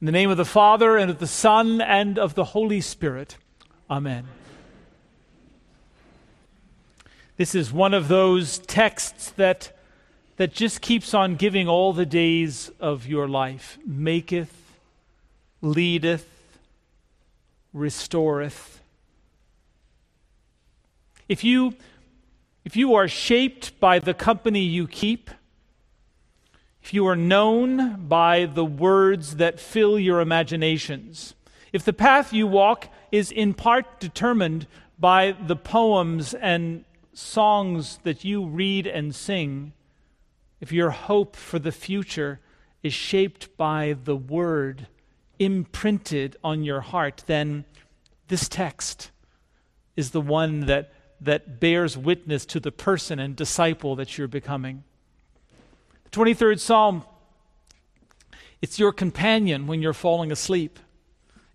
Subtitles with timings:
[0.00, 3.36] In the name of the Father, and of the Son, and of the Holy Spirit.
[3.90, 4.26] Amen.
[7.36, 9.76] This is one of those texts that,
[10.38, 14.78] that just keeps on giving all the days of your life maketh,
[15.60, 16.26] leadeth,
[17.74, 18.80] restoreth.
[21.28, 21.74] If you,
[22.64, 25.30] if you are shaped by the company you keep,
[26.82, 31.34] if you are known by the words that fill your imaginations,
[31.72, 34.66] if the path you walk is in part determined
[34.98, 39.72] by the poems and songs that you read and sing,
[40.60, 42.40] if your hope for the future
[42.82, 44.86] is shaped by the word
[45.38, 47.64] imprinted on your heart, then
[48.28, 49.10] this text
[49.96, 54.84] is the one that, that bears witness to the person and disciple that you're becoming.
[56.12, 57.04] 23rd Psalm,
[58.60, 60.78] it's your companion when you're falling asleep.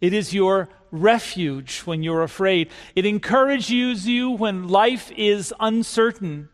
[0.02, 2.70] It is your refuge when you're afraid.
[2.96, 6.50] It encourages you when life is uncertain.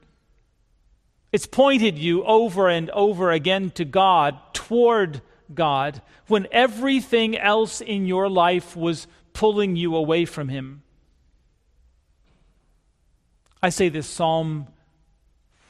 [1.32, 5.22] It's pointed you over and over again to God, toward
[5.54, 10.84] God, when everything else in your life was pulling you away from Him.
[13.64, 14.68] I say this psalm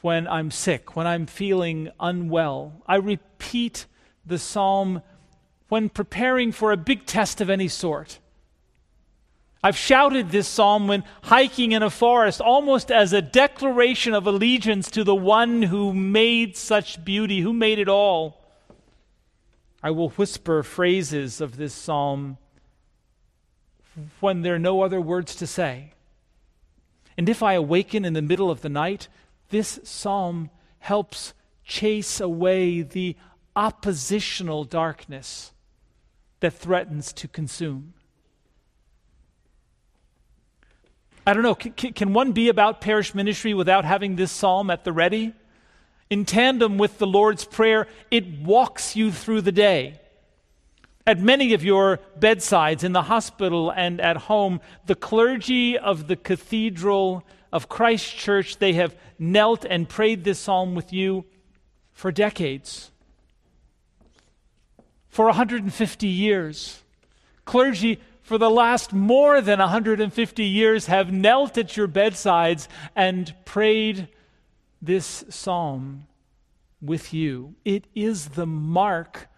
[0.02, 2.82] when I'm sick, when I'm feeling unwell.
[2.86, 3.86] I repeat
[4.26, 5.02] the psalm
[5.68, 8.18] when preparing for a big test of any sort.
[9.64, 14.90] I've shouted this psalm when hiking in a forest, almost as a declaration of allegiance
[14.90, 18.42] to the one who made such beauty, who made it all.
[19.80, 22.38] I will whisper phrases of this psalm
[24.18, 25.92] when there are no other words to say.
[27.16, 29.06] And if I awaken in the middle of the night,
[29.52, 30.50] this psalm
[30.80, 33.16] helps chase away the
[33.54, 35.52] oppositional darkness
[36.40, 37.92] that threatens to consume.
[41.24, 44.82] I don't know, can, can, one be about parish ministry without having this psalm at
[44.82, 45.34] the ready?
[46.10, 50.00] In tandem with the Lord's Prayer, it walks you through the day.
[51.06, 56.16] At many of your bedsides, in the hospital and at home, the clergy of the
[56.16, 61.24] cathedral of Christ Church, they have knelt and prayed this psalm with you
[61.92, 62.90] for decades.
[65.08, 66.82] For 150 years.
[67.44, 74.08] Clergy for the last more than 150 years have knelt at your bedsides and prayed
[74.80, 76.06] this psalm
[76.80, 77.54] with you.
[77.64, 79.28] It is the mark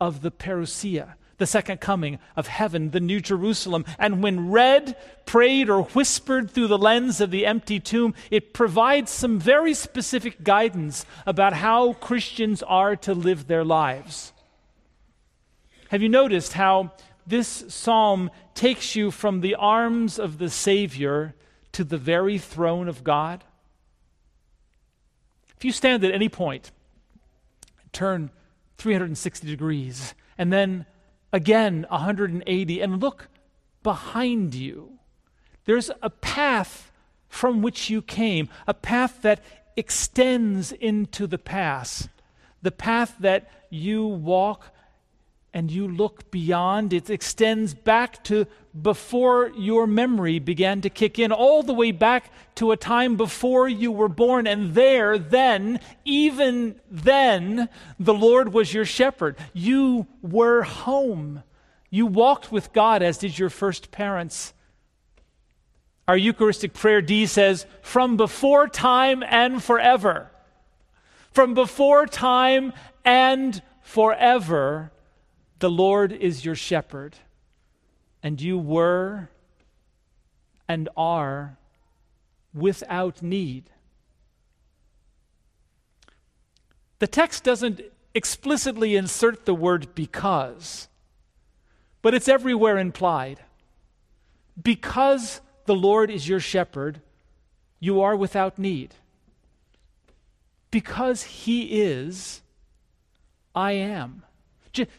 [0.00, 3.84] of the parousia the second coming of heaven, the New Jerusalem.
[3.98, 9.10] And when read, prayed, or whispered through the lens of the empty tomb, it provides
[9.10, 14.32] some very specific guidance about how Christians are to live their lives.
[15.90, 16.92] Have you noticed how
[17.26, 21.34] this psalm takes you from the arms of the Savior
[21.72, 23.44] to the very throne of God?
[25.56, 26.70] If you stand at any point,
[27.92, 28.30] turn
[28.78, 30.86] 360 degrees, and then
[31.32, 33.28] again 180 and look
[33.82, 34.98] behind you.
[35.64, 36.92] There's a path
[37.28, 39.42] from which you came, a path that
[39.76, 42.08] extends into the past,
[42.62, 44.72] the path that you walk
[45.56, 46.92] and you look beyond.
[46.92, 48.46] It extends back to
[48.78, 53.66] before your memory began to kick in, all the way back to a time before
[53.66, 54.46] you were born.
[54.46, 59.38] And there, then, even then, the Lord was your shepherd.
[59.54, 61.42] You were home.
[61.88, 64.52] You walked with God as did your first parents.
[66.06, 70.30] Our Eucharistic prayer D says, from before time and forever.
[71.32, 72.74] From before time
[73.06, 74.92] and forever,
[75.58, 77.16] the Lord is your shepherd
[78.22, 79.28] and you were
[80.68, 81.56] and are
[82.52, 83.70] without need.
[86.98, 87.80] The text doesn't
[88.14, 90.88] explicitly insert the word because,
[92.02, 93.40] but it's everywhere implied.
[94.60, 97.00] Because the Lord is your shepherd,
[97.78, 98.94] you are without need.
[100.70, 102.40] Because he is,
[103.54, 104.22] I am.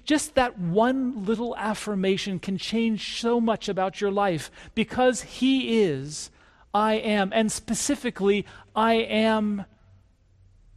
[0.03, 6.31] Just that one little affirmation can change so much about your life because He is,
[6.73, 8.45] I am, and specifically,
[8.75, 9.65] I am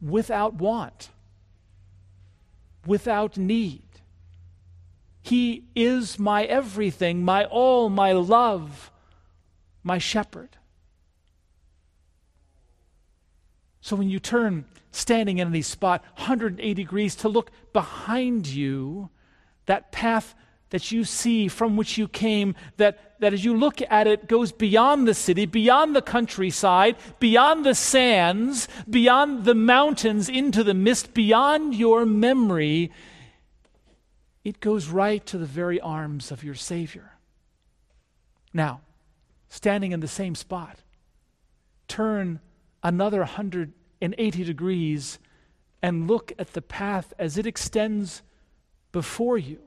[0.01, 1.11] without want,
[2.87, 3.83] without need.
[5.23, 8.91] He is my everything, my all, my love,
[9.83, 10.57] my shepherd.
[13.81, 19.11] So when you turn standing in any spot 180 degrees to look behind you,
[19.67, 20.35] that path
[20.71, 24.53] that you see from which you came, that, that as you look at it goes
[24.53, 31.13] beyond the city, beyond the countryside, beyond the sands, beyond the mountains, into the mist,
[31.13, 32.93] beyond your memory.
[34.45, 37.13] It goes right to the very arms of your Savior.
[38.53, 38.81] Now,
[39.49, 40.79] standing in the same spot,
[41.89, 42.41] turn
[42.83, 45.19] another 180 degrees
[45.83, 48.23] and look at the path as it extends
[48.93, 49.59] before you.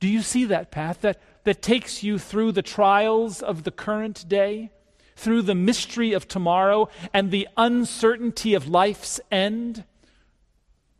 [0.00, 4.28] Do you see that path that, that takes you through the trials of the current
[4.28, 4.70] day,
[5.16, 9.84] through the mystery of tomorrow, and the uncertainty of life's end?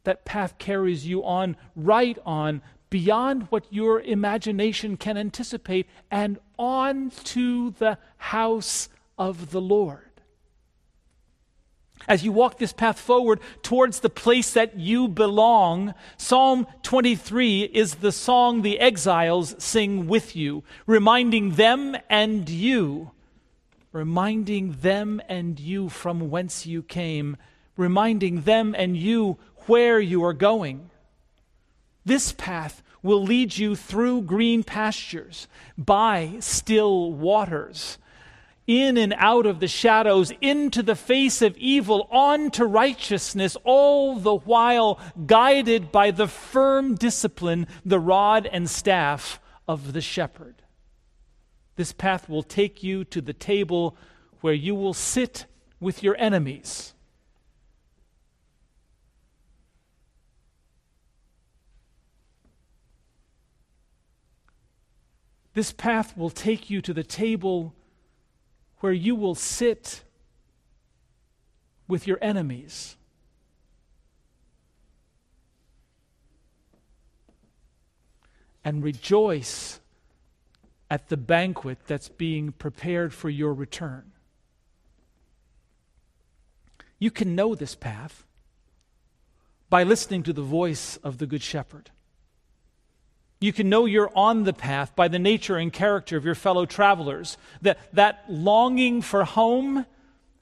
[0.05, 7.11] That path carries you on, right on, beyond what your imagination can anticipate, and on
[7.25, 10.08] to the house of the Lord
[12.09, 17.97] as you walk this path forward towards the place that you belong, Psalm 23 is
[17.97, 23.11] the song the exiles sing with you, reminding them and you,
[23.93, 27.37] reminding them and you from whence you came,
[27.77, 30.91] reminding them and you where you are going.
[32.05, 35.47] This path will lead you through green pastures,
[35.77, 37.99] by still waters
[38.69, 44.17] in and out of the shadows, into the face of evil, on to righteousness, all
[44.17, 50.63] the while guided by the firm discipline, the rod and staff of the shepherd.
[51.77, 53.97] This path will take you to the table
[54.43, 55.47] where you will sit
[55.81, 56.93] with your enemies.
[65.55, 67.75] This path will take you to the table
[68.81, 70.03] where you will sit
[71.87, 72.97] with your enemies.
[78.65, 79.81] And rejoice
[80.91, 84.13] at the banquet that's being prepared for your return.
[86.99, 88.27] You can know this path
[89.71, 91.91] by listening to the voice of the Good Shepherd.
[93.41, 96.67] You can know you're on the path by the nature and character of your fellow
[96.67, 97.37] travelers.
[97.63, 99.87] That, that longing for home,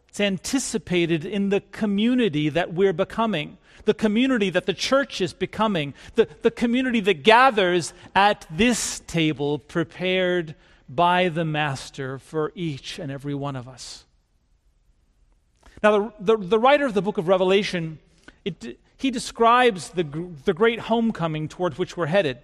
[0.09, 5.93] it's anticipated in the community that we're becoming, the community that the church is becoming,
[6.15, 10.55] the, the community that gathers at this table prepared
[10.89, 14.07] by the Master for each and every one of us.
[15.83, 17.99] Now, the, the, the writer of the book of Revelation,
[18.45, 20.05] it, he describes the,
[20.47, 22.39] the great homecoming toward which we're headed.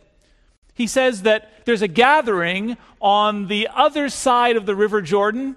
[0.75, 5.57] He says that there's a gathering on the other side of the River Jordan,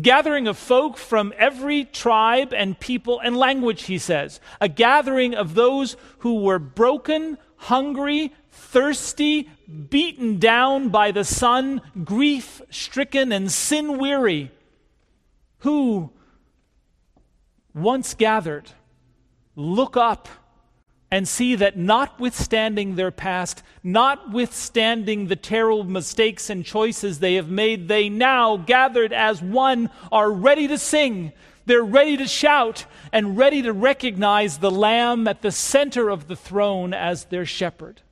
[0.00, 4.40] gathering of folk from every tribe and people and language, he says.
[4.60, 9.48] A gathering of those who were broken, hungry, thirsty,
[9.88, 14.50] beaten down by the sun, grief stricken, and sin weary,
[15.58, 16.10] who
[17.74, 18.70] once gathered
[19.54, 20.28] look up
[21.10, 27.88] and see that notwithstanding their past, notwithstanding the terrible mistakes and choices they have made,
[27.88, 31.32] they now, gathered as one, are ready to sing.
[31.64, 36.36] They're ready to shout and ready to recognize the Lamb at the center of the
[36.36, 38.02] throne as their shepherd.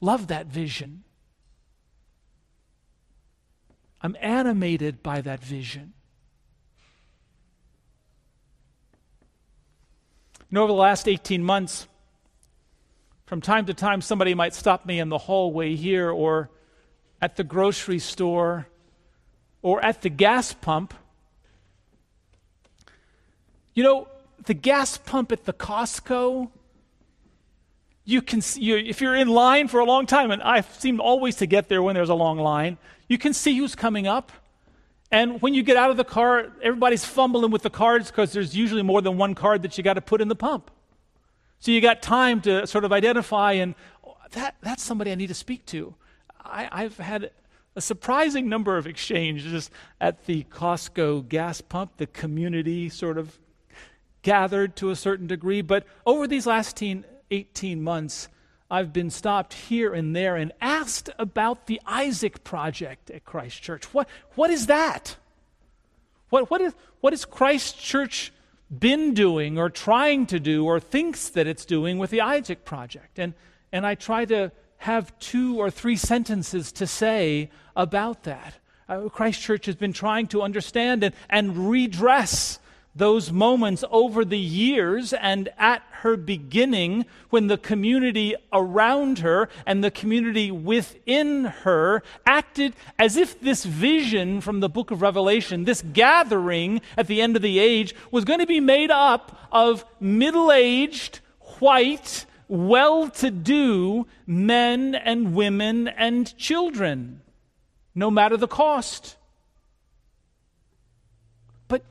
[0.00, 1.04] Love that vision.
[4.00, 5.94] I'm animated by that vision.
[10.50, 11.86] You know, over the last 18 months,
[13.26, 16.48] from time to time, somebody might stop me in the hallway here or
[17.20, 18.66] at the grocery store
[19.60, 20.94] or at the gas pump.
[23.74, 24.08] You know,
[24.46, 26.50] the gas pump at the Costco,
[28.06, 30.98] you can see, you, if you're in line for a long time, and I seem
[30.98, 34.32] always to get there when there's a long line, you can see who's coming up.
[35.10, 38.54] And when you get out of the car, everybody's fumbling with the cards because there's
[38.54, 40.70] usually more than one card that you got to put in the pump.
[41.60, 43.74] So you got time to sort of identify and
[44.06, 45.94] oh, that, that's somebody I need to speak to.
[46.44, 47.30] I, I've had
[47.74, 53.38] a surprising number of exchanges at the Costco gas pump, the community sort of
[54.22, 55.62] gathered to a certain degree.
[55.62, 58.28] But over these last 18 months,
[58.70, 63.84] I've been stopped here and there and asked about the Isaac Project at Christ Church.
[63.94, 65.16] What, what is that?
[66.28, 68.32] What, what, is, what has Christ Church
[68.76, 73.18] been doing or trying to do or thinks that it's doing with the Isaac Project?
[73.18, 73.32] And,
[73.72, 78.54] and I try to have two or three sentences to say about that.
[78.86, 82.58] Uh, Christ Church has been trying to understand and, and redress
[82.98, 89.82] those moments over the years and at her beginning when the community around her and
[89.82, 95.82] the community within her acted as if this vision from the book of Revelation, this
[95.92, 100.52] gathering at the end of the age, was going to be made up of middle
[100.52, 101.20] aged,
[101.58, 107.20] white, well to do men and women and children,
[107.94, 109.16] no matter the cost.
[111.68, 111.82] But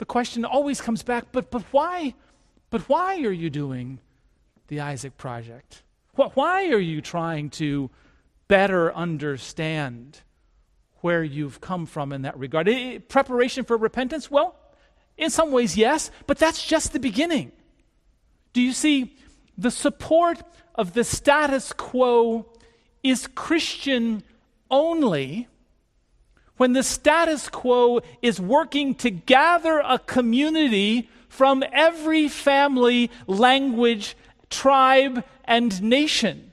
[0.00, 2.14] the question always comes back but, but why?
[2.70, 4.00] But why are you doing
[4.66, 5.84] the Isaac Project?
[6.14, 7.90] Why are you trying to
[8.48, 10.20] better understand
[11.00, 12.68] where you've come from in that regard?
[13.08, 14.30] Preparation for repentance?
[14.30, 14.56] Well,
[15.16, 17.52] in some ways, yes, but that's just the beginning.
[18.52, 19.16] Do you see?
[19.60, 20.42] the support
[20.74, 22.46] of the status quo
[23.02, 24.22] is Christian
[24.70, 25.48] only
[26.60, 34.14] when the status quo is working to gather a community from every family, language,
[34.50, 36.52] tribe, and nation.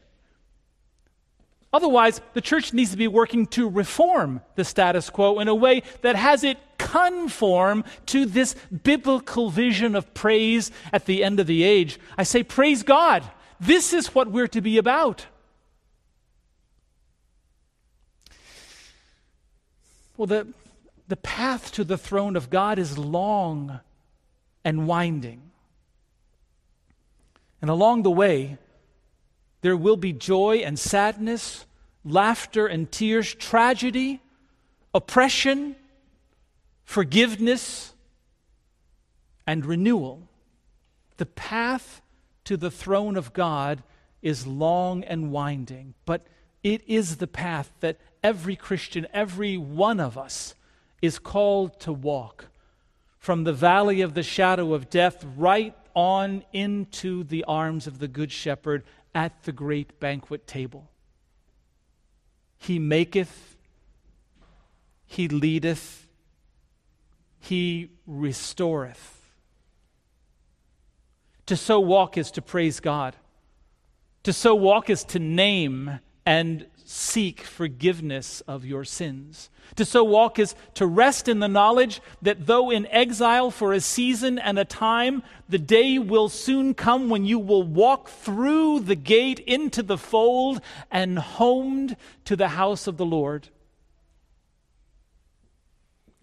[1.73, 5.83] Otherwise, the church needs to be working to reform the status quo in a way
[6.03, 11.63] that has it conform to this biblical vision of praise at the end of the
[11.63, 11.99] age.
[12.17, 13.29] I say, Praise God.
[13.59, 15.25] This is what we're to be about.
[20.17, 20.47] Well, the,
[21.07, 23.79] the path to the throne of God is long
[24.65, 25.43] and winding.
[27.61, 28.57] And along the way,
[29.61, 31.65] there will be joy and sadness,
[32.03, 34.21] laughter and tears, tragedy,
[34.93, 35.75] oppression,
[36.83, 37.93] forgiveness,
[39.45, 40.27] and renewal.
[41.17, 42.01] The path
[42.45, 43.83] to the throne of God
[44.21, 46.25] is long and winding, but
[46.63, 50.55] it is the path that every Christian, every one of us,
[51.01, 52.45] is called to walk
[53.19, 58.07] from the valley of the shadow of death right on into the arms of the
[58.07, 58.83] Good Shepherd
[59.13, 60.89] at the great banquet table.
[62.57, 63.55] He maketh,
[65.05, 66.07] He leadeth,
[67.39, 69.15] he restoreth.
[71.45, 73.15] To so walk is to praise God.
[74.23, 79.49] To so walk is to name and seek forgiveness of your sins.
[79.77, 83.79] To so walk is to rest in the knowledge that though in exile for a
[83.79, 88.95] season and a time, the day will soon come when you will walk through the
[88.95, 90.59] gate into the fold
[90.91, 93.47] and homed to the house of the Lord.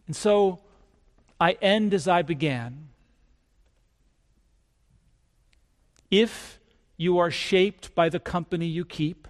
[0.07, 0.61] And so
[1.41, 2.89] I end as I began.
[6.11, 6.61] If
[6.99, 9.29] you are shaped by the company you keep,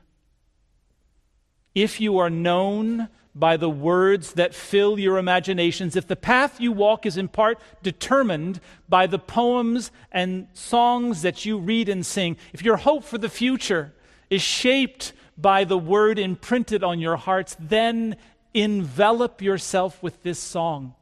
[1.75, 6.71] if you are known by the words that fill your imaginations, if the path you
[6.71, 12.37] walk is in part determined by the poems and songs that you read and sing,
[12.53, 13.93] if your hope for the future
[14.31, 18.17] is shaped by the word imprinted on your hearts, then
[18.53, 20.95] envelop yourself with this song.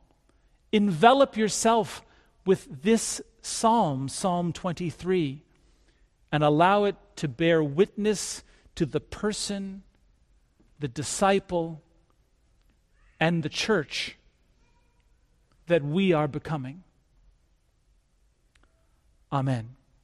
[0.73, 2.03] Envelop yourself
[2.47, 5.43] with this psalm, Psalm 23,
[6.31, 8.43] and allow it to bear witness
[8.75, 9.83] to the person,
[10.83, 11.81] the disciple,
[13.21, 14.19] and the church
[15.69, 16.83] that we are becoming.
[19.31, 19.77] Amen.